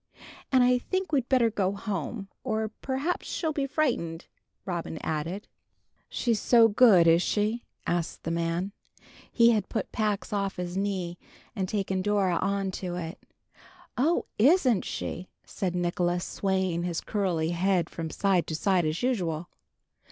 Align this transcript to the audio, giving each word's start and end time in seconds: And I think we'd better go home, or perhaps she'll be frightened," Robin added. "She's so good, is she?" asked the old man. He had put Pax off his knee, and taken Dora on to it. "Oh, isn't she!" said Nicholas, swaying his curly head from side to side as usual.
And 0.51 0.63
I 0.63 0.79
think 0.79 1.11
we'd 1.11 1.29
better 1.29 1.51
go 1.51 1.73
home, 1.73 2.27
or 2.43 2.69
perhaps 2.81 3.27
she'll 3.27 3.53
be 3.53 3.67
frightened," 3.67 4.25
Robin 4.65 4.97
added. 5.03 5.47
"She's 6.09 6.39
so 6.41 6.67
good, 6.67 7.05
is 7.05 7.21
she?" 7.21 7.65
asked 7.85 8.23
the 8.23 8.31
old 8.31 8.37
man. 8.37 8.71
He 9.31 9.51
had 9.51 9.69
put 9.69 9.91
Pax 9.91 10.33
off 10.33 10.55
his 10.55 10.75
knee, 10.75 11.19
and 11.55 11.69
taken 11.69 12.01
Dora 12.01 12.37
on 12.37 12.71
to 12.81 12.95
it. 12.95 13.19
"Oh, 13.95 14.25
isn't 14.39 14.85
she!" 14.85 15.29
said 15.45 15.75
Nicholas, 15.75 16.25
swaying 16.25 16.81
his 16.81 17.01
curly 17.01 17.49
head 17.51 17.87
from 17.87 18.09
side 18.09 18.47
to 18.47 18.55
side 18.55 18.87
as 18.87 19.03
usual. 19.03 19.49